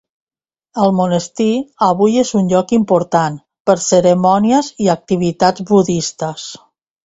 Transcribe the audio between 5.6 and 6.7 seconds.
budistes.